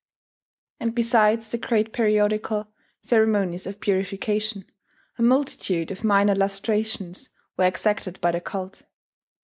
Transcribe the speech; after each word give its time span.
And 0.79 0.95
besides 0.95 1.51
the 1.51 1.59
great 1.59 1.93
periodical 1.93 2.67
ceremonies 3.03 3.67
of 3.67 3.79
purification, 3.79 4.65
a 5.19 5.21
multitude 5.21 5.91
of 5.91 6.03
minor 6.03 6.33
lustrations 6.33 7.29
were 7.55 7.65
exacted 7.65 8.19
by 8.19 8.31
the 8.31 8.41
cult. 8.41 8.81